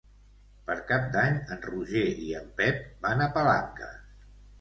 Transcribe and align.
Per 0.69 0.75
Cap 0.91 1.03
d'Any 1.15 1.35
en 1.55 1.61
Roger 1.65 2.01
i 2.29 2.33
en 2.39 2.47
Pep 2.61 2.81
van 3.05 3.21
a 3.27 3.29
Palanques. 3.37 4.25